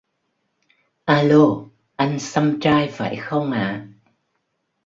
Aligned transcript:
Alo 1.17 1.69
anh 2.01 2.19
xăm 2.19 2.59
trai 2.59 2.87
phải 2.93 3.15
không 3.15 3.51
ạ 3.51 3.87